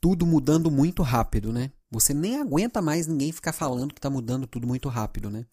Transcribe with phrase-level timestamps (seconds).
[0.00, 1.70] tudo mudando muito rápido, né?
[1.90, 5.44] Você nem aguenta mais ninguém ficar falando que está mudando tudo muito rápido, né?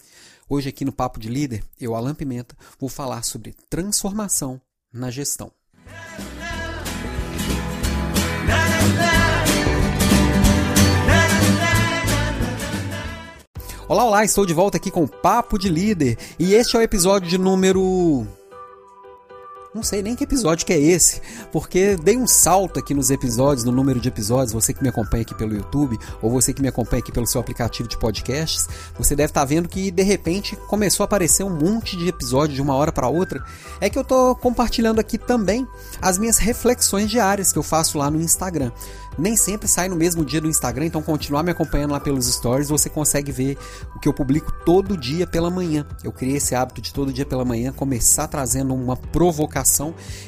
[0.48, 4.62] Hoje aqui no Papo de Líder, eu, Alan Pimenta, vou falar sobre transformação
[4.94, 5.52] na gestão.
[13.90, 16.82] Olá, olá, estou de volta aqui com o Papo de Líder e este é o
[16.82, 18.28] episódio de número
[19.74, 21.22] não sei nem que episódio que é esse,
[21.52, 25.22] porque dei um salto aqui nos episódios, no número de episódios, você que me acompanha
[25.22, 29.16] aqui pelo YouTube, ou você que me acompanha aqui pelo seu aplicativo de podcasts, você
[29.16, 32.62] deve estar tá vendo que de repente começou a aparecer um monte de episódios de
[32.62, 33.44] uma hora para outra.
[33.80, 35.68] É que eu estou compartilhando aqui também
[36.02, 38.72] as minhas reflexões diárias que eu faço lá no Instagram
[39.18, 42.70] nem sempre sai no mesmo dia do Instagram, então continuar me acompanhando lá pelos stories,
[42.70, 43.58] você consegue ver
[43.96, 45.86] o que eu publico todo dia pela manhã.
[46.04, 49.57] Eu criei esse hábito de todo dia pela manhã começar trazendo uma provocação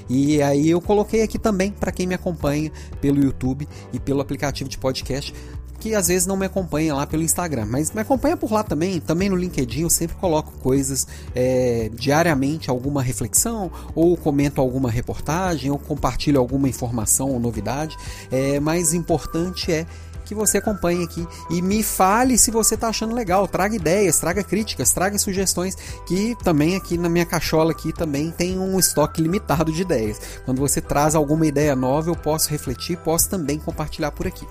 [0.10, 4.70] e aí eu coloquei aqui também para quem me acompanha pelo YouTube e pelo aplicativo
[4.70, 5.34] de podcast
[5.80, 9.00] que às vezes não me acompanha lá pelo Instagram, mas me acompanha por lá também.
[9.00, 15.72] Também no LinkedIn eu sempre coloco coisas é, diariamente, alguma reflexão, ou comento alguma reportagem,
[15.72, 17.96] ou compartilho alguma informação ou novidade.
[18.30, 19.86] É, mais importante é
[20.30, 23.48] que você acompanhe aqui e me fale se você está achando legal.
[23.48, 28.60] Traga ideias, traga críticas, traga sugestões, que também aqui na minha cachola aqui também tem
[28.60, 30.22] um estoque limitado de ideias.
[30.46, 34.46] Quando você traz alguma ideia nova, eu posso refletir, posso também compartilhar por aqui.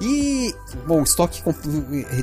[0.00, 0.54] E,
[0.86, 1.42] bom, estoque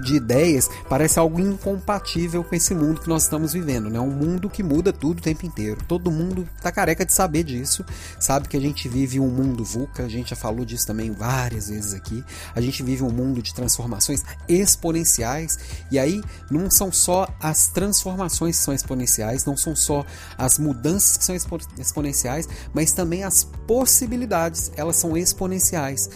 [0.04, 4.00] de ideias parece algo incompatível com esse mundo que nós estamos vivendo, né?
[4.00, 5.78] Um mundo que muda tudo o tempo inteiro.
[5.88, 7.86] Todo mundo tá careca de saber disso,
[8.20, 11.70] sabe que a gente vive um mundo VUCA, a gente já falou disso também várias
[11.70, 12.24] vezes aqui.
[12.54, 15.58] A gente vive um mundo de transformações exponenciais,
[15.92, 20.06] e aí não são só as transformações que são exponenciais, não são só
[20.38, 21.36] as mudanças que são
[21.78, 26.10] exponenciais, mas também as possibilidades, elas são exponenciais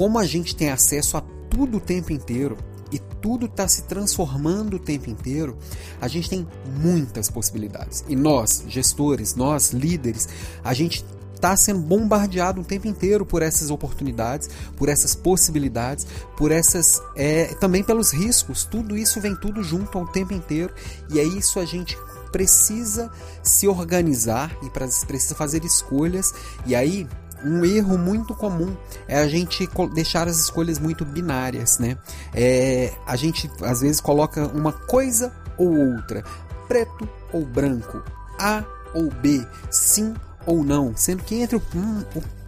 [0.00, 1.20] como a gente tem acesso a
[1.50, 2.56] tudo o tempo inteiro
[2.90, 5.58] e tudo está se transformando o tempo inteiro,
[6.00, 6.48] a gente tem
[6.80, 8.02] muitas possibilidades.
[8.08, 10.26] E nós, gestores, nós, líderes,
[10.64, 16.50] a gente está sendo bombardeado o tempo inteiro por essas oportunidades, por essas possibilidades, por
[16.50, 18.64] essas é, também pelos riscos.
[18.64, 20.72] Tudo isso vem tudo junto ao tempo inteiro
[21.10, 21.94] e é isso a gente
[22.32, 23.10] precisa
[23.42, 24.70] se organizar e
[25.06, 26.32] precisa fazer escolhas.
[26.64, 27.06] E aí
[27.44, 28.76] um erro muito comum
[29.08, 31.96] é a gente deixar as escolhas muito binárias, né?
[32.34, 36.24] É, a gente às vezes coloca uma coisa ou outra,
[36.68, 38.02] preto ou branco,
[38.38, 38.64] A
[38.94, 40.14] ou B, sim
[40.46, 42.39] ou não, sendo que entre o, hum, o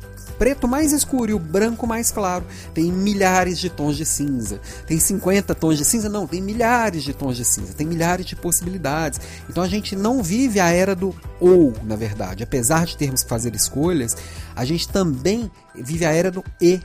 [0.43, 2.45] preto mais escuro e o branco mais claro
[2.75, 4.61] tem milhares de tons de cinza.
[4.89, 6.09] Tem 50 tons de cinza?
[6.09, 9.21] Não, tem milhares de tons de cinza, tem milhares de possibilidades.
[9.49, 12.43] Então a gente não vive a era do ou, na verdade.
[12.43, 14.17] Apesar de termos que fazer escolhas,
[14.57, 16.81] a gente também vive a era do e.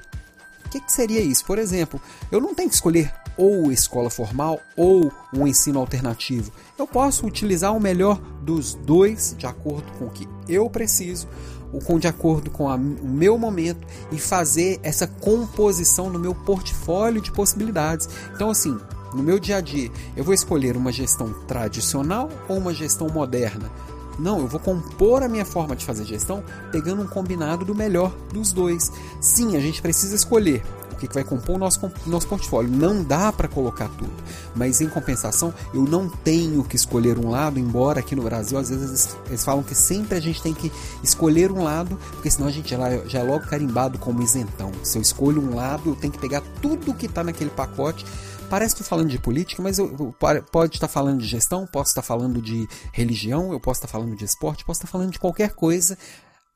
[0.64, 1.44] O que, que seria isso?
[1.44, 2.00] Por exemplo,
[2.32, 6.52] eu não tenho que escolher ou escola formal ou um ensino alternativo.
[6.78, 11.28] Eu posso utilizar o melhor dos dois de acordo com o que eu preciso
[11.86, 17.22] com de acordo com a, o meu momento e fazer essa composição no meu portfólio
[17.22, 18.10] de possibilidades.
[18.34, 18.78] Então, assim,
[19.14, 23.72] no meu dia a dia, eu vou escolher uma gestão tradicional ou uma gestão moderna?
[24.20, 28.14] Não, eu vou compor a minha forma de fazer gestão pegando um combinado do melhor
[28.34, 28.92] dos dois.
[29.22, 32.70] Sim, a gente precisa escolher o que vai compor o nosso, nosso portfólio.
[32.70, 34.12] Não dá para colocar tudo,
[34.56, 38.70] mas em compensação, eu não tenho que escolher um lado, embora aqui no Brasil às
[38.70, 40.72] vezes eles, falam que sempre a gente tem que
[41.04, 42.76] escolher um lado, porque senão a gente
[43.06, 44.72] já é logo carimbado como isentão.
[44.84, 48.04] Se eu escolho um lado, eu tenho que pegar tudo que está naquele pacote
[48.50, 50.16] parece que estou falando de política, mas eu, eu,
[50.52, 54.26] pode estar falando de gestão, posso estar falando de religião, eu posso estar falando de
[54.26, 55.98] esporte, posso estar falando de qualquer coisa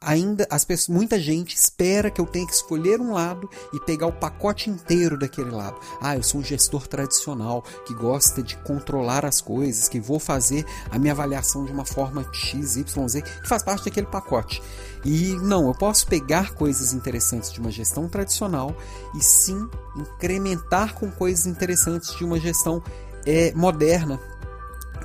[0.02, 4.08] ainda as pessoas, muita gente espera que eu tenha que escolher um lado e pegar
[4.08, 5.80] o pacote inteiro daquele lado.
[6.02, 10.66] Ah, eu sou um gestor tradicional que gosta de controlar as coisas, que vou fazer
[10.90, 14.62] a minha avaliação de uma forma X, Y, Z, que faz parte daquele pacote.
[15.04, 18.76] E não, eu posso pegar coisas interessantes de uma gestão tradicional
[19.16, 22.84] e sim incrementar com coisas interessantes de uma gestão
[23.26, 24.20] é, moderna,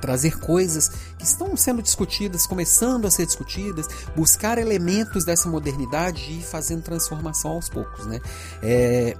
[0.00, 0.88] trazer coisas
[1.18, 6.82] que estão sendo discutidas, começando a ser discutidas, buscar elementos dessa modernidade e ir fazendo
[6.82, 8.06] transformação aos poucos.
[8.06, 8.20] Né?
[8.62, 9.16] É,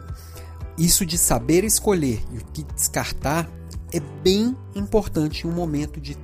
[0.77, 3.49] isso de saber escolher e o que descartar
[3.93, 6.17] é bem importante em um momento de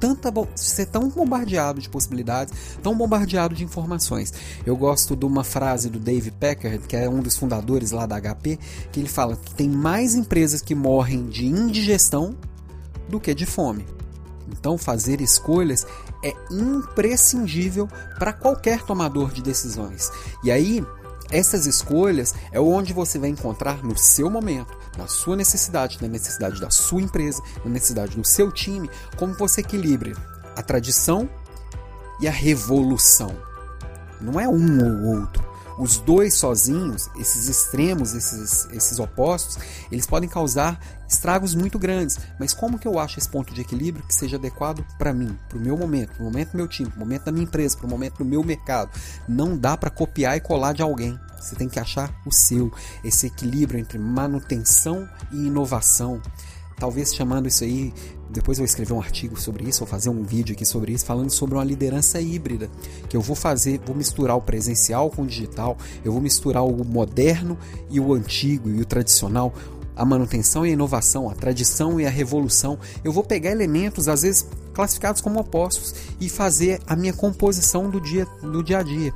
[0.00, 4.32] tanta ser tão bombardeado de possibilidades, tão bombardeado de informações.
[4.64, 8.18] Eu gosto de uma frase do Dave Packard, que é um dos fundadores lá da
[8.18, 8.58] HP,
[8.90, 12.34] que ele fala que tem mais empresas que morrem de indigestão
[13.08, 13.84] do que de fome.
[14.48, 15.86] Então, fazer escolhas
[16.24, 17.88] é imprescindível
[18.18, 20.10] para qualquer tomador de decisões.
[20.42, 20.84] E aí,
[21.30, 26.60] essas escolhas é onde você vai encontrar no seu momento, na sua necessidade, na necessidade
[26.60, 30.12] da sua empresa, na necessidade do seu time, como você equilibra
[30.54, 31.28] a tradição
[32.20, 33.34] e a revolução.
[34.20, 35.39] Não é um ou outro.
[35.80, 39.58] Os dois sozinhos, esses extremos, esses, esses opostos,
[39.90, 40.78] eles podem causar
[41.08, 42.18] estragos muito grandes.
[42.38, 45.56] Mas como que eu acho esse ponto de equilíbrio que seja adequado para mim, para
[45.56, 47.78] o meu momento, para o momento do meu time, para o momento da minha empresa,
[47.78, 48.90] para o momento do meu mercado?
[49.26, 51.18] Não dá para copiar e colar de alguém.
[51.40, 52.70] Você tem que achar o seu,
[53.02, 56.20] esse equilíbrio entre manutenção e inovação
[56.80, 57.92] talvez chamando isso aí,
[58.32, 61.30] depois eu escrever um artigo sobre isso, vou fazer um vídeo aqui sobre isso, falando
[61.30, 62.70] sobre uma liderança híbrida,
[63.08, 66.84] que eu vou fazer, vou misturar o presencial com o digital, eu vou misturar o
[66.84, 67.58] moderno
[67.90, 69.52] e o antigo e o tradicional,
[69.96, 72.78] a manutenção e a inovação, a tradição e a revolução.
[73.04, 78.00] Eu vou pegar elementos às vezes classificados como opostos e fazer a minha composição do
[78.00, 79.12] dia do dia a dia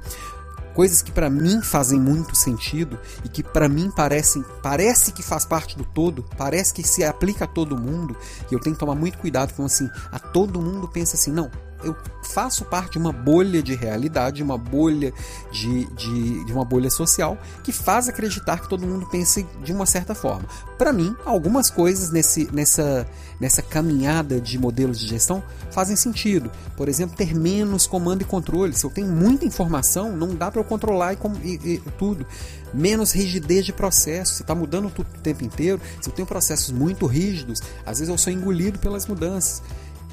[0.74, 5.44] coisas que para mim fazem muito sentido e que para mim parecem parece que faz
[5.44, 8.16] parte do todo, parece que se aplica a todo mundo,
[8.50, 11.50] e eu tenho que tomar muito cuidado com assim, a todo mundo pensa assim, não,
[11.84, 15.12] eu faço parte de uma bolha de realidade, uma bolha
[15.52, 19.86] de, de, de, uma bolha social que faz acreditar que todo mundo pense de uma
[19.86, 20.48] certa forma.
[20.78, 23.06] Para mim, algumas coisas nesse, nessa,
[23.38, 26.50] nessa caminhada de modelos de gestão fazem sentido.
[26.76, 28.74] Por exemplo, ter menos comando e controle.
[28.74, 32.26] Se eu tenho muita informação, não dá para eu controlar e, e, e, tudo.
[32.72, 34.34] Menos rigidez de processo.
[34.34, 38.08] Se está mudando tudo o tempo inteiro, se eu tenho processos muito rígidos, às vezes
[38.08, 39.62] eu sou engolido pelas mudanças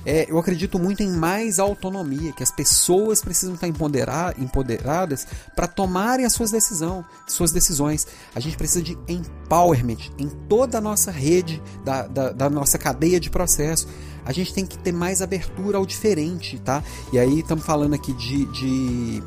[0.05, 6.25] é, eu acredito muito em mais autonomia, que as pessoas precisam estar empoderadas para tomarem
[6.25, 8.07] as suas, decisão, suas decisões.
[8.33, 13.19] A gente precisa de empowerment em toda a nossa rede, da, da, da nossa cadeia
[13.19, 13.87] de processo.
[14.25, 16.83] A gente tem que ter mais abertura ao diferente, tá?
[17.11, 19.23] E aí estamos falando aqui de, de.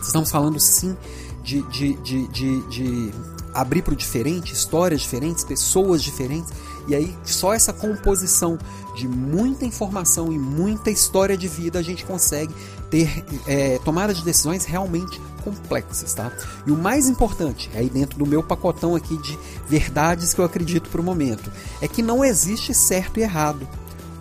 [0.00, 0.96] Estamos falando sim
[1.42, 3.12] de, de, de, de, de
[3.54, 6.52] abrir para o diferente, histórias diferentes, pessoas diferentes.
[6.88, 8.58] E aí, só essa composição
[8.96, 12.54] de muita informação e muita história de vida a gente consegue
[12.90, 16.30] ter é, tomada de decisões realmente complexas, tá?
[16.66, 19.38] E o mais importante, aí dentro do meu pacotão aqui de
[19.68, 21.50] verdades que eu acredito para o momento,
[21.80, 23.66] é que não existe certo e errado.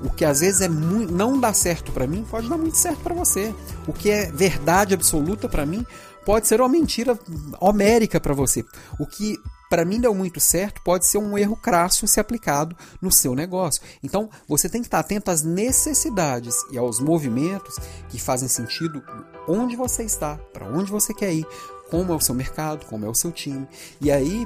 [0.03, 2.99] O que às vezes é muito, não dá certo para mim, pode dar muito certo
[3.01, 3.53] para você.
[3.85, 5.85] O que é verdade absoluta para mim,
[6.25, 7.17] pode ser uma mentira
[7.59, 8.63] homérica para você.
[8.99, 9.37] O que
[9.71, 13.81] para mim deu muito certo, pode ser um erro crasso se aplicado no seu negócio.
[14.03, 17.77] Então, você tem que estar atento às necessidades e aos movimentos
[18.09, 19.01] que fazem sentido
[19.47, 21.47] onde você está, para onde você quer ir,
[21.89, 23.65] como é o seu mercado, como é o seu time.
[24.01, 24.45] E aí,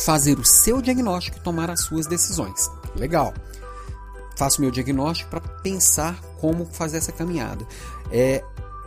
[0.00, 2.68] fazer o seu diagnóstico e tomar as suas decisões.
[2.96, 3.32] Legal.
[4.36, 7.64] Faço meu diagnóstico para pensar como fazer essa caminhada.
[8.10, 8.42] É,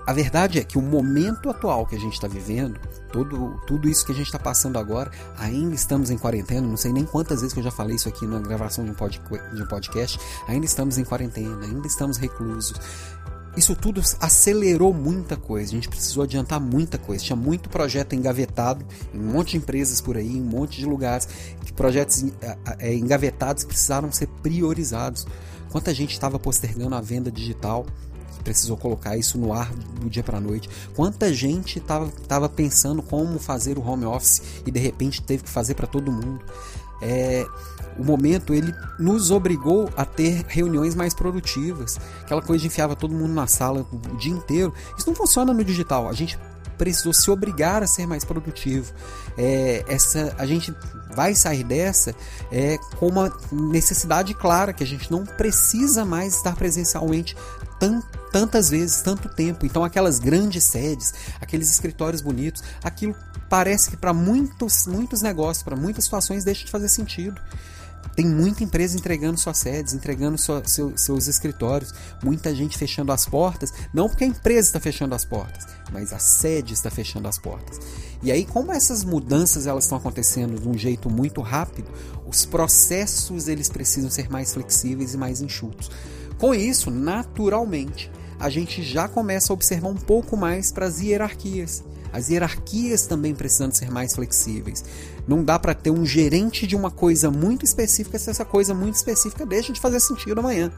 [0.07, 2.79] a verdade é que o momento atual que a gente está vivendo,
[3.11, 6.93] todo, tudo isso que a gente está passando agora, ainda estamos em quarentena, não sei
[6.93, 9.21] nem quantas vezes que eu já falei isso aqui na gravação de um, pod,
[9.53, 10.17] de um podcast,
[10.47, 12.79] ainda estamos em quarentena, ainda estamos reclusos.
[13.57, 17.25] Isso tudo acelerou muita coisa, a gente precisou adiantar muita coisa.
[17.25, 20.85] Tinha muito projeto engavetado em um monte de empresas por aí, em um monte de
[20.85, 21.27] lugares,
[21.75, 22.23] projetos
[22.79, 25.27] é, engavetados precisaram ser priorizados.
[25.69, 27.85] Quanta gente estava postergando a venda digital
[28.47, 30.69] precisou colocar isso no ar do dia para noite.
[30.95, 35.73] Quanta gente estava pensando como fazer o home office e de repente teve que fazer
[35.73, 36.39] para todo mundo.
[37.01, 37.45] É,
[37.99, 41.99] o momento ele nos obrigou a ter reuniões mais produtivas.
[42.21, 44.73] Aquela coisa de enfiava todo mundo na sala o dia inteiro.
[44.97, 46.07] Isso não funciona no digital.
[46.07, 46.39] A gente
[46.77, 48.93] precisou se obrigar a ser mais produtivo.
[49.37, 50.73] É, essa, a gente
[51.13, 52.15] vai sair dessa
[52.51, 57.35] é, com uma necessidade clara que a gente não precisa mais estar presencialmente
[57.79, 59.65] tan, tantas vezes, tanto tempo.
[59.65, 63.15] Então, aquelas grandes sedes, aqueles escritórios bonitos, aquilo
[63.49, 67.39] parece que para muitos, muitos negócios, para muitas situações, deixa de fazer sentido.
[68.15, 71.93] Tem muita empresa entregando suas sedes, entregando sua, seu, seus escritórios,
[72.23, 76.17] muita gente fechando as portas, não porque a empresa está fechando as portas, mas a
[76.17, 77.79] sede está fechando as portas.
[78.23, 81.91] E aí, como essas mudanças elas estão acontecendo de um jeito muito rápido,
[82.25, 85.91] os processos eles precisam ser mais flexíveis e mais enxutos.
[86.37, 91.83] Com isso, naturalmente, a gente já começa a observar um pouco mais para as hierarquias.
[92.13, 94.83] As hierarquias também precisando ser mais flexíveis.
[95.27, 98.95] Não dá para ter um gerente de uma coisa muito específica se essa coisa muito
[98.95, 100.71] específica deixa de fazer sentido amanhã.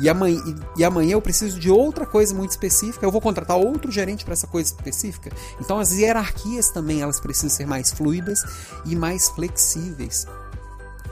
[0.00, 0.40] E amanhã,
[0.76, 4.32] e amanhã eu preciso de outra coisa muito específica, eu vou contratar outro gerente para
[4.32, 5.30] essa coisa específica.
[5.60, 8.42] Então as hierarquias também elas precisam ser mais fluidas
[8.86, 10.26] e mais flexíveis.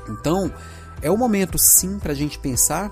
[0.09, 0.53] Então
[1.03, 2.91] é o momento sim para a gente pensar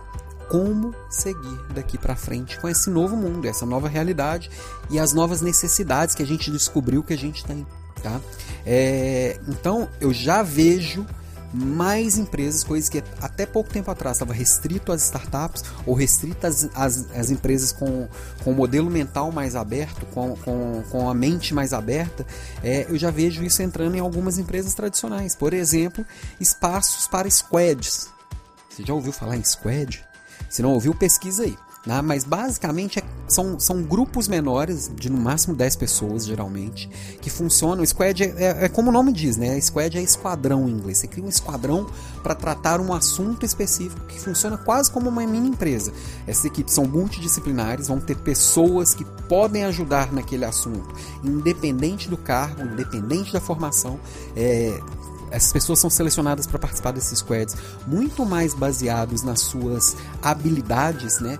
[0.48, 4.50] como seguir daqui para frente com esse novo mundo, essa nova realidade
[4.90, 7.66] e as novas necessidades que a gente descobriu que a gente tem.
[8.02, 8.20] Tá?
[8.64, 11.04] É, então eu já vejo
[11.52, 16.68] mais empresas, coisas que até pouco tempo atrás estava restrito às startups ou restrito às,
[16.74, 18.06] às, às, empresas com,
[18.44, 22.26] com o modelo mental mais aberto, com, com, com a mente mais aberta,
[22.62, 25.34] é, eu já vejo isso entrando em algumas empresas tradicionais.
[25.34, 26.04] Por exemplo,
[26.38, 28.08] espaços para squads.
[28.68, 30.07] Você já ouviu falar em squad?
[30.48, 31.56] Se não ouviu, pesquisa aí.
[31.86, 32.02] Né?
[32.02, 36.88] Mas basicamente é, são, são grupos menores, de no máximo 10 pessoas, geralmente,
[37.20, 37.84] que funcionam.
[37.86, 39.58] Squad é, é, é, como o nome diz, né?
[39.60, 40.98] Squad é esquadrão em inglês.
[40.98, 41.86] Você cria um esquadrão
[42.22, 45.92] para tratar um assunto específico que funciona quase como uma mini empresa.
[46.26, 52.62] Essas equipes são multidisciplinares, vão ter pessoas que podem ajudar naquele assunto, independente do cargo,
[52.62, 53.98] independente da formação.
[54.36, 54.78] É,
[55.30, 57.56] essas pessoas são selecionadas para participar desses squads
[57.86, 61.38] muito mais baseados nas suas habilidades, né,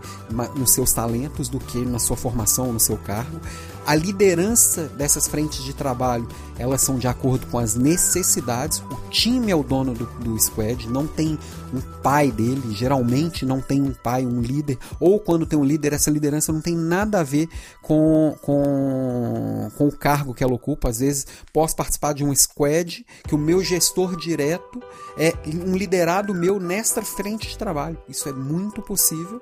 [0.56, 3.40] nos seus talentos do que na sua formação, no seu cargo.
[3.86, 6.28] A liderança dessas frentes de trabalho,
[6.58, 8.82] elas são de acordo com as necessidades.
[8.90, 11.38] O time é o dono do, do squad, não tem
[11.72, 15.92] um pai dele, geralmente não tem um pai, um líder, ou quando tem um líder,
[15.92, 17.48] essa liderança não tem nada a ver
[17.82, 20.88] com, com, com o cargo que ela ocupa.
[20.88, 24.82] Às vezes posso participar de um squad que o meu gestor direto
[25.16, 25.32] é
[25.66, 27.98] um liderado meu nesta frente de trabalho.
[28.08, 29.40] Isso é muito possível.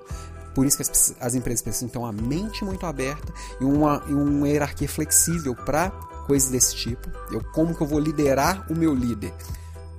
[0.53, 3.31] Por isso que as, as empresas precisam ter uma mente muito aberta
[3.61, 5.91] e uma, e uma hierarquia flexível para
[6.25, 7.09] coisas desse tipo.
[7.31, 9.31] Eu como que eu vou liderar o meu líder?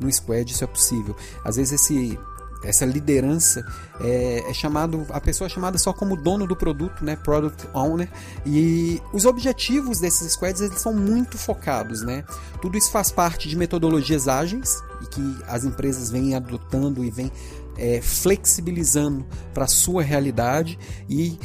[0.00, 1.16] No squad isso é possível.
[1.44, 2.18] Às vezes esse
[2.64, 3.64] essa liderança
[4.00, 8.10] é, é, chamado a pessoa é chamada só como dono do produto, né, product owner,
[8.44, 12.24] e os objetivos desses squads eles são muito focados, né?
[12.60, 17.30] Tudo isso faz parte de metodologias ágeis e que as empresas vêm adotando e vêm
[17.76, 19.24] é, flexibilizando
[19.54, 20.78] para sua realidade
[21.08, 21.38] e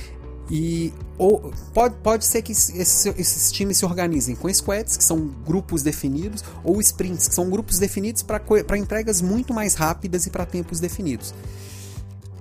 [0.50, 5.28] e ou, pode, pode ser que esses, esses, times se organizem com squads, que são
[5.46, 10.46] grupos definidos, ou sprints, que são grupos definidos para entregas muito mais rápidas e para
[10.46, 11.34] tempos definidos.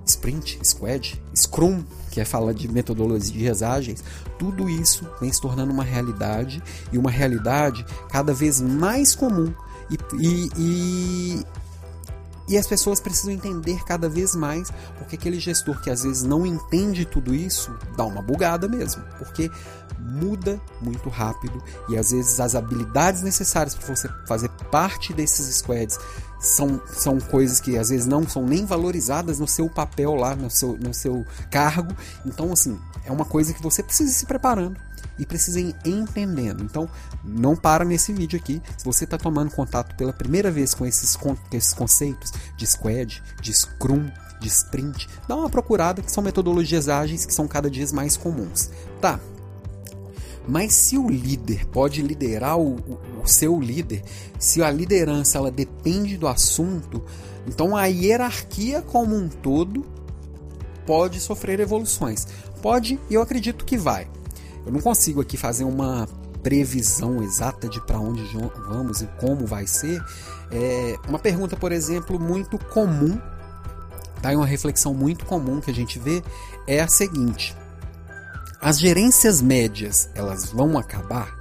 [0.05, 4.03] Sprint, squad, scrum, que é fala de metodologias ágeis,
[4.37, 9.53] tudo isso vem se tornando uma realidade e uma realidade cada vez mais comum
[9.89, 11.45] e, e, e
[12.47, 16.45] e as pessoas precisam entender cada vez mais, porque aquele gestor que às vezes não
[16.45, 19.49] entende tudo isso, dá uma bugada mesmo, porque
[19.99, 25.97] muda muito rápido e às vezes as habilidades necessárias para você fazer parte desses squads
[26.43, 30.51] são, são coisas que às vezes não são nem valorizadas no seu papel lá, no
[30.51, 31.95] seu, no seu cargo.
[32.25, 34.77] Então, assim, é uma coisa que você precisa se preparando
[35.17, 36.61] e precisa ir entendendo.
[36.63, 36.89] Então,
[37.23, 38.61] não para nesse vídeo aqui.
[38.77, 43.23] Se você está tomando contato pela primeira vez com esses, com esses conceitos de squad,
[43.41, 47.87] de scrum, de sprint, dá uma procurada que são metodologias ágeis que são cada dia
[47.93, 48.69] mais comuns.
[48.99, 49.17] Tá,
[50.47, 54.03] mas se o líder pode liderar o, o, o, seu líder,
[54.37, 57.01] se a liderança ela depende do assunto,
[57.47, 59.85] então a hierarquia como um todo
[60.85, 62.27] pode sofrer evoluções.
[62.61, 64.07] Pode e eu acredito que vai.
[64.65, 66.07] Eu não consigo aqui fazer uma
[66.41, 68.21] previsão exata de para onde
[68.67, 70.03] vamos e como vai ser.
[70.51, 73.17] É uma pergunta, por exemplo, muito comum,
[74.21, 74.31] tá?
[74.31, 76.21] uma reflexão muito comum que a gente vê
[76.67, 77.55] é a seguinte:
[78.63, 81.37] as gerências médias, elas vão acabar?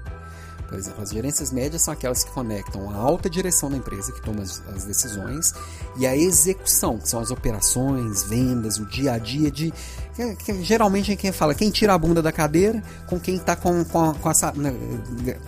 [0.68, 4.20] Por exemplo, as gerências médias são aquelas que conectam a alta direção da empresa, que
[4.22, 5.54] toma as, as decisões,
[5.98, 9.72] e a execução, que são as operações, vendas, o dia a dia de.
[10.14, 13.56] Que, que, geralmente é quem fala, quem tira a bunda da cadeira com quem está
[13.56, 14.74] com, com, com né,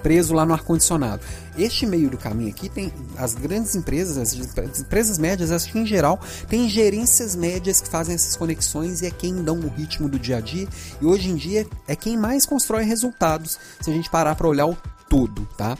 [0.02, 1.22] preso lá no ar-condicionado.
[1.56, 5.84] Este meio do caminho aqui tem as grandes empresas, as empresas médias, acho que em
[5.84, 6.18] geral,
[6.48, 10.38] tem gerências médias que fazem essas conexões e é quem dão o ritmo do dia
[10.38, 10.66] a dia.
[11.00, 14.66] E hoje em dia é quem mais constrói resultados, se a gente parar para olhar
[14.66, 14.76] o
[15.08, 15.76] todo, tá?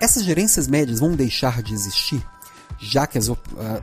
[0.00, 2.20] Essas gerências médias vão deixar de existir,
[2.80, 3.30] já que as,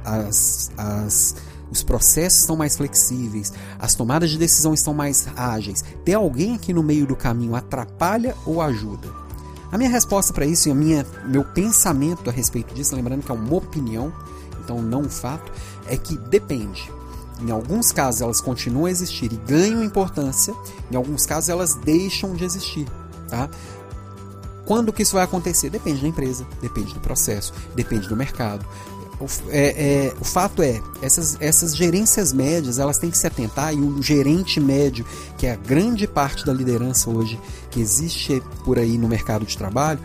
[0.03, 1.35] as, as,
[1.71, 5.83] os processos estão mais flexíveis, as tomadas de decisão estão mais ágeis.
[6.03, 9.07] Ter alguém aqui no meio do caminho atrapalha ou ajuda?
[9.71, 13.31] A minha resposta para isso e a minha, meu pensamento a respeito disso, lembrando que
[13.31, 14.11] é uma opinião,
[14.63, 15.51] então não um fato,
[15.87, 16.91] é que depende.
[17.39, 20.53] Em alguns casos elas continuam a existir e ganham importância,
[20.91, 22.87] em alguns casos elas deixam de existir.
[23.29, 23.47] Tá?
[24.65, 25.69] Quando que isso vai acontecer?
[25.69, 28.65] Depende da empresa, depende do processo, depende do mercado.
[29.19, 33.73] O, é, é, o fato é, essas, essas gerências médias, elas têm que se atentar,
[33.73, 35.05] e o gerente médio,
[35.37, 39.57] que é a grande parte da liderança hoje que existe por aí no mercado de
[39.57, 39.99] trabalho,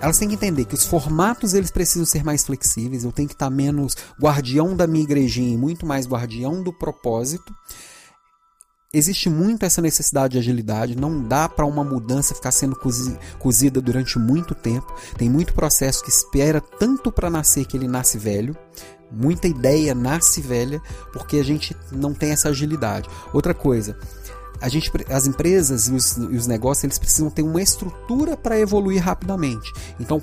[0.00, 3.34] elas têm que entender que os formatos eles precisam ser mais flexíveis, eu tenho que
[3.34, 7.54] estar menos guardião da minha igrejinha e muito mais guardião do propósito.
[8.94, 12.78] Existe muito essa necessidade de agilidade, não dá para uma mudança ficar sendo
[13.38, 14.94] cozida durante muito tempo.
[15.16, 18.54] Tem muito processo que espera tanto para nascer que ele nasce velho.
[19.10, 20.80] Muita ideia nasce velha
[21.12, 23.08] porque a gente não tem essa agilidade.
[23.32, 23.96] Outra coisa,
[24.60, 28.58] a gente, as empresas e os, e os negócios eles precisam ter uma estrutura para
[28.58, 29.72] evoluir rapidamente.
[29.98, 30.22] Então,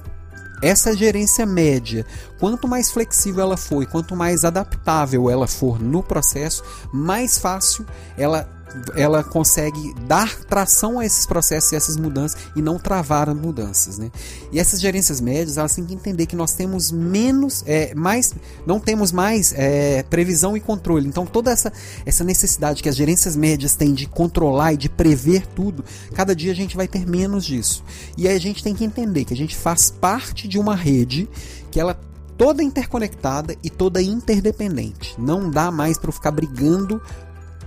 [0.62, 2.06] essa gerência média,
[2.38, 7.86] quanto mais flexível ela for, quanto mais adaptável ela for no processo, mais fácil
[8.18, 8.59] ela
[8.96, 13.98] ela consegue dar tração a esses processos e essas mudanças e não travar as mudanças,
[13.98, 14.12] né?
[14.52, 18.34] E essas gerências médias elas têm que entender que nós temos menos, é, mais,
[18.66, 21.08] não temos mais é, previsão e controle.
[21.08, 21.72] Então toda essa
[22.06, 25.84] essa necessidade que as gerências médias têm de controlar e de prever tudo,
[26.14, 27.84] cada dia a gente vai ter menos disso.
[28.18, 31.28] E aí a gente tem que entender que a gente faz parte de uma rede
[31.72, 32.00] que ela
[32.40, 35.14] toda interconectada e toda interdependente.
[35.20, 37.02] Não dá mais para ficar brigando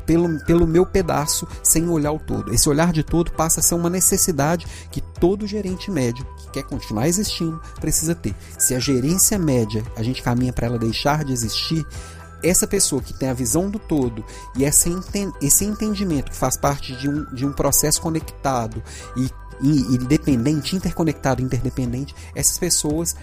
[0.06, 2.52] pelo, pelo meu pedaço sem olhar o todo.
[2.52, 6.64] Esse olhar de todo passa a ser uma necessidade que todo gerente médio que quer
[6.64, 8.34] continuar existindo precisa ter.
[8.58, 11.86] Se a gerência média a gente caminha para ela deixar de existir,
[12.42, 14.24] essa pessoa que tem a visão do todo
[14.56, 18.82] e esse entendimento que faz parte de um, de um processo conectado
[19.16, 19.30] e,
[19.60, 23.14] e, e dependente, interconectado, interdependente, essas pessoas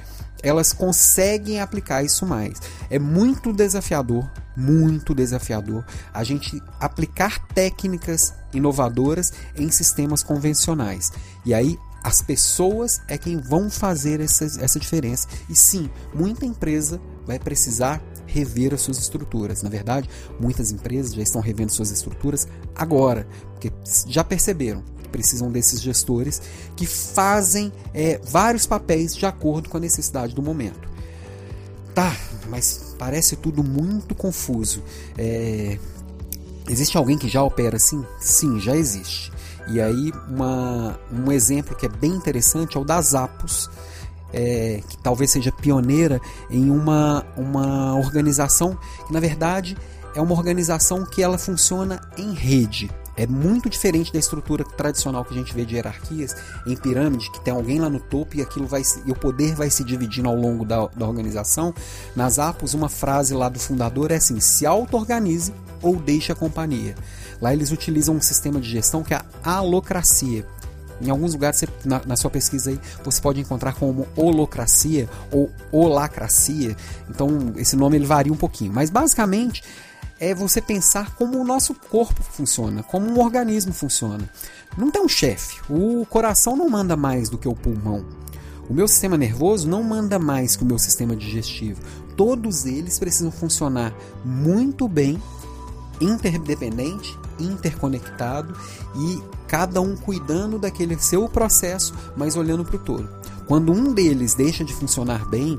[0.42, 2.60] elas conseguem aplicar isso mais.
[2.90, 11.12] É muito desafiador, muito desafiador a gente aplicar técnicas inovadoras em sistemas convencionais.
[11.46, 15.28] E aí as pessoas é quem vão fazer essa, essa diferença.
[15.50, 19.62] E sim, muita empresa vai precisar rever as suas estruturas.
[19.62, 20.10] Na verdade,
[20.40, 23.72] muitas empresas já estão revendo suas estruturas agora, porque
[24.08, 26.42] já perceberam precisam desses gestores
[26.76, 30.88] que fazem é, vários papéis de acordo com a necessidade do momento.
[31.94, 32.16] Tá,
[32.48, 34.84] mas parece tudo muito confuso.
[35.18, 35.78] É,
[36.70, 38.06] existe alguém que já opera assim?
[38.20, 39.32] Sim, já existe.
[39.68, 43.70] E aí, uma, um exemplo que é bem interessante é o das Apos,
[44.34, 49.78] é, que talvez seja pioneira em uma, uma organização que, na verdade,
[50.16, 52.90] é uma organização que ela funciona em rede.
[53.20, 56.34] É muito diferente da estrutura tradicional que a gente vê de hierarquias
[56.66, 59.70] em pirâmide, que tem alguém lá no topo e aquilo vai e o poder vai
[59.70, 61.74] se dividindo ao longo da, da organização.
[62.16, 66.96] Nas Apos, uma frase lá do fundador é assim: se auto-organize ou deixe a companhia.
[67.42, 70.46] Lá eles utilizam um sistema de gestão que é a alocracia.
[71.02, 75.52] Em alguns lugares, você, na, na, sua pesquisa aí, você pode encontrar como holocracia ou
[75.74, 76.76] holacracia.
[77.10, 78.72] Então, esse nome ele varia um pouquinho.
[78.72, 79.64] Mas, basicamente,
[80.20, 84.30] é você pensar como o nosso corpo funciona, como um organismo funciona.
[84.78, 85.60] Não tem um chefe.
[85.70, 88.06] O coração não manda mais do que o pulmão.
[88.70, 91.82] O meu sistema nervoso não manda mais que o meu sistema digestivo.
[92.16, 95.22] Todos eles precisam funcionar muito bem,
[96.00, 98.56] interdependente, interconectado
[98.96, 103.10] e cada um cuidando daquele seu processo, mas olhando para o todo.
[103.48, 105.58] Quando um deles deixa de funcionar bem,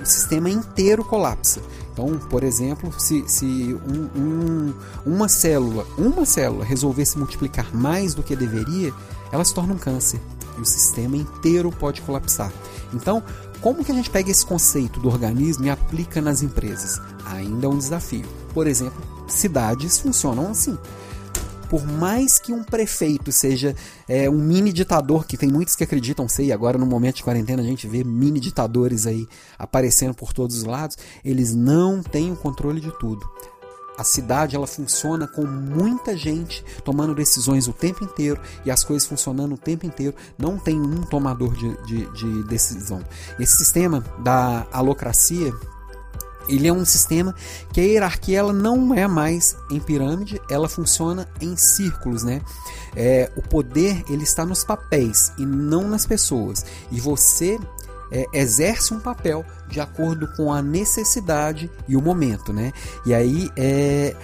[0.00, 1.60] o sistema inteiro colapsa.
[1.92, 3.44] Então, por exemplo, se, se
[3.86, 8.92] um, um, uma célula, uma célula resolver se multiplicar mais do que deveria,
[9.32, 10.20] ela se torna um câncer
[10.56, 12.52] e o sistema inteiro pode colapsar.
[12.92, 13.22] Então,
[13.60, 17.00] como que a gente pega esse conceito do organismo e aplica nas empresas?
[17.26, 18.26] Ainda é um desafio.
[18.54, 20.76] Por exemplo, cidades funcionam assim
[21.70, 23.76] por mais que um prefeito seja
[24.08, 27.22] é, um mini ditador, que tem muitos que acreditam ser, e agora no momento de
[27.22, 29.24] quarentena a gente vê mini ditadores aí
[29.56, 33.24] aparecendo por todos os lados, eles não têm o controle de tudo.
[33.96, 39.06] A cidade ela funciona com muita gente tomando decisões o tempo inteiro e as coisas
[39.06, 40.14] funcionando o tempo inteiro.
[40.38, 43.04] Não tem um tomador de, de, de decisão.
[43.38, 45.52] Esse sistema da alocracia
[46.50, 47.34] ele é um sistema
[47.72, 52.42] que a hierarquia ela não é mais em pirâmide, ela funciona em círculos, né?
[52.96, 56.64] É, o poder ele está nos papéis e não nas pessoas.
[56.90, 57.58] E você
[58.10, 62.72] é, exerce um papel de acordo com a necessidade e o momento, né?
[63.06, 64.16] E aí é,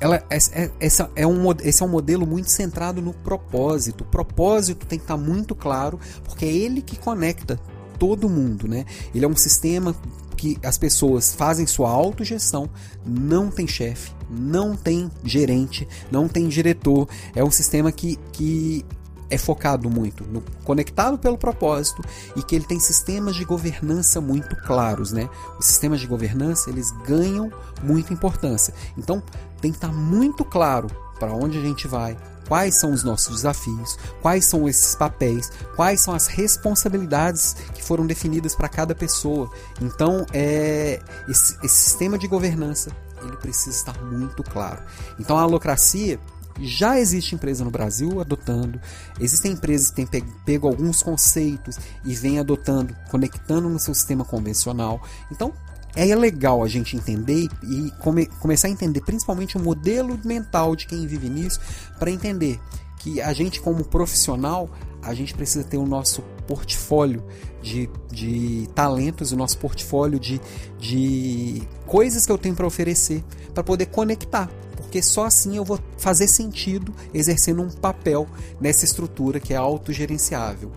[0.00, 4.02] ela, é, é, essa é um, esse é um modelo muito centrado no propósito.
[4.02, 7.60] O propósito tem que estar muito claro, porque é ele que conecta
[7.98, 8.86] todo mundo, né?
[9.14, 9.94] Ele é um sistema
[10.40, 12.70] que as pessoas fazem sua autogestão,
[13.04, 17.06] não tem chefe, não tem gerente, não tem diretor.
[17.36, 18.82] É um sistema que, que
[19.28, 22.02] é focado muito no conectado pelo propósito
[22.34, 25.28] e que ele tem sistemas de governança muito claros, né?
[25.58, 28.72] Os sistemas de governança eles ganham muita importância.
[28.96, 29.22] Então
[29.60, 32.16] tem que estar muito claro para onde a gente vai,
[32.50, 38.04] quais são os nossos desafios, quais são esses papéis, quais são as responsabilidades que foram
[38.04, 39.48] definidas para cada pessoa.
[39.80, 42.90] Então, é, esse, esse sistema de governança
[43.22, 44.82] ele precisa estar muito claro.
[45.16, 46.18] Então, a alocracia
[46.60, 48.78] Já existe empresa no Brasil adotando,
[49.18, 55.00] existem empresas que têm pego alguns conceitos e vêm adotando, conectando no seu sistema convencional.
[55.30, 55.54] Então,
[55.94, 60.86] é legal a gente entender e come, começar a entender principalmente o modelo mental de
[60.86, 61.60] quem vive nisso,
[61.98, 62.60] para entender
[62.98, 64.70] que a gente, como profissional,
[65.02, 67.24] a gente precisa ter o nosso portfólio
[67.62, 70.40] de, de talentos, o nosso portfólio de,
[70.78, 73.24] de coisas que eu tenho para oferecer,
[73.54, 74.50] para poder conectar.
[74.76, 78.26] Porque só assim eu vou fazer sentido exercendo um papel
[78.60, 80.70] nessa estrutura que é autogerenciável.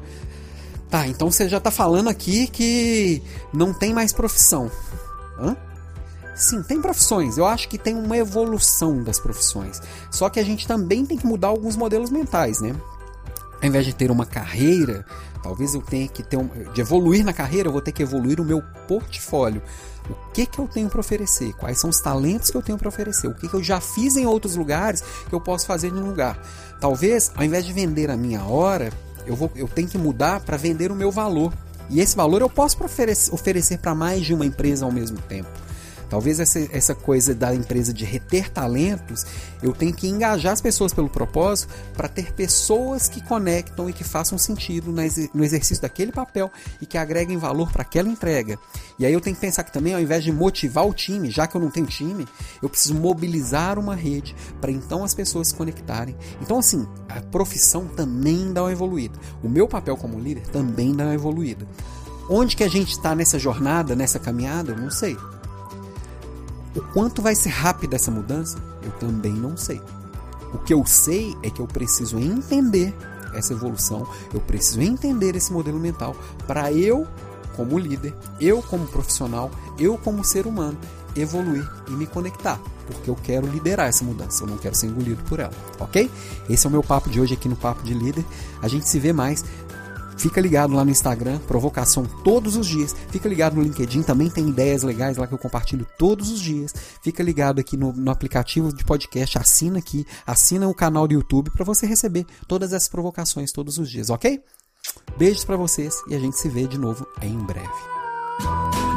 [0.93, 4.69] Tá, então você já está falando aqui que não tem mais profissão.
[5.39, 5.57] Hã?
[6.35, 7.35] Sim, tem profissões.
[7.35, 9.81] Eu acho que tem uma evolução das profissões.
[10.11, 12.75] Só que a gente também tem que mudar alguns modelos mentais, né?
[13.59, 15.03] Ao invés de ter uma carreira,
[15.41, 18.39] talvez eu tenha que ter um, de evoluir na carreira, eu vou ter que evoluir
[18.39, 19.63] o meu portfólio.
[20.07, 21.53] O que que eu tenho para oferecer?
[21.53, 23.25] Quais são os talentos que eu tenho para oferecer?
[23.25, 26.05] O que que eu já fiz em outros lugares que eu posso fazer em um
[26.05, 26.39] lugar?
[26.79, 28.93] Talvez, ao invés de vender a minha hora,
[29.25, 31.53] eu vou eu tenho que mudar para vender o meu valor.
[31.89, 35.49] E esse valor eu posso oferecer para mais de uma empresa ao mesmo tempo.
[36.13, 39.25] Talvez essa, essa coisa da empresa de reter talentos,
[39.63, 44.03] eu tenho que engajar as pessoas pelo propósito para ter pessoas que conectam e que
[44.03, 44.93] façam sentido
[45.33, 48.59] no exercício daquele papel e que agreguem valor para aquela entrega.
[48.99, 51.47] E aí eu tenho que pensar que também, ao invés de motivar o time, já
[51.47, 52.27] que eu não tenho time,
[52.61, 56.15] eu preciso mobilizar uma rede para então as pessoas se conectarem.
[56.43, 59.17] Então, assim, a profissão também dá uma evoluída.
[59.41, 61.67] O meu papel como líder também dá uma evoluída.
[62.29, 65.17] Onde que a gente está nessa jornada, nessa caminhada, eu não sei.
[66.75, 69.81] O quanto vai ser rápida essa mudança, eu também não sei.
[70.53, 72.95] O que eu sei é que eu preciso entender
[73.33, 77.07] essa evolução, eu preciso entender esse modelo mental para eu,
[77.55, 80.77] como líder, eu como profissional, eu como ser humano,
[81.15, 85.23] evoluir e me conectar, porque eu quero liderar essa mudança, eu não quero ser engolido
[85.23, 86.09] por ela, ok?
[86.49, 88.25] Esse é o meu papo de hoje aqui no Papo de Líder.
[88.61, 89.43] A gente se vê mais.
[90.17, 92.95] Fica ligado lá no Instagram, provocação todos os dias.
[93.09, 96.73] Fica ligado no LinkedIn, também tem ideias legais lá que eu compartilho todos os dias.
[97.01, 101.51] Fica ligado aqui no, no aplicativo de podcast, assina aqui, assina o canal do YouTube
[101.51, 104.41] para você receber todas essas provocações todos os dias, ok?
[105.17, 108.92] Beijos para vocês e a gente se vê de novo em breve.